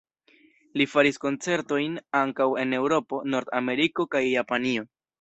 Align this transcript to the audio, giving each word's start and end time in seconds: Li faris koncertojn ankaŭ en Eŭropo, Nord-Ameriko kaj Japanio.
Li 0.81 0.87
faris 0.93 1.21
koncertojn 1.25 2.01
ankaŭ 2.23 2.49
en 2.65 2.75
Eŭropo, 2.81 3.23
Nord-Ameriko 3.37 4.11
kaj 4.17 4.27
Japanio. 4.29 4.93